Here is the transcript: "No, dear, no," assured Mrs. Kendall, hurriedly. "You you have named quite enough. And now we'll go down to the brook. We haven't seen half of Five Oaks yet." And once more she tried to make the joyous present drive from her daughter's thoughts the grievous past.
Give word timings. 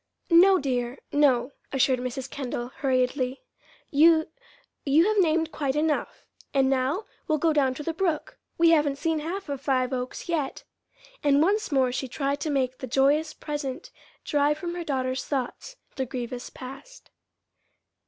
"No, 0.31 0.57
dear, 0.57 0.97
no," 1.11 1.51
assured 1.71 1.99
Mrs. 1.99 2.27
Kendall, 2.27 2.69
hurriedly. 2.77 3.43
"You 3.91 4.29
you 4.83 5.05
have 5.05 5.19
named 5.19 5.51
quite 5.51 5.75
enough. 5.75 6.25
And 6.55 6.71
now 6.71 7.05
we'll 7.27 7.37
go 7.37 7.53
down 7.53 7.75
to 7.75 7.83
the 7.83 7.93
brook. 7.93 8.39
We 8.57 8.71
haven't 8.71 8.95
seen 8.95 9.19
half 9.19 9.47
of 9.47 9.61
Five 9.61 9.93
Oaks 9.93 10.27
yet." 10.27 10.63
And 11.23 11.39
once 11.39 11.71
more 11.71 11.91
she 11.91 12.07
tried 12.07 12.39
to 12.39 12.49
make 12.49 12.79
the 12.79 12.87
joyous 12.87 13.35
present 13.35 13.91
drive 14.25 14.57
from 14.57 14.73
her 14.73 14.83
daughter's 14.83 15.23
thoughts 15.25 15.75
the 15.97 16.07
grievous 16.07 16.49
past. 16.49 17.11